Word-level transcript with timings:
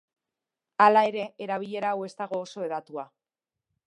Hala 0.85 1.03
ere, 1.09 1.25
erabilera 1.47 1.91
hau 1.97 2.07
ez 2.07 2.11
dago 2.23 2.41
oso 2.47 2.65
hedatua. 2.69 3.05